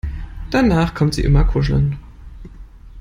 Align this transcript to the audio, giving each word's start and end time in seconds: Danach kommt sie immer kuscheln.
Danach 0.49 0.95
kommt 0.95 1.13
sie 1.13 1.21
immer 1.21 1.43
kuscheln. 1.43 1.99